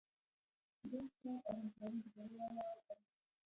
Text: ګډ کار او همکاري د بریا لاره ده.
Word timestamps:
ګډ 0.91 1.07
کار 1.19 1.37
او 1.49 1.57
همکاري 1.77 1.99
د 2.03 2.05
بریا 2.15 2.47
لاره 2.55 2.81
ده. 2.85 2.95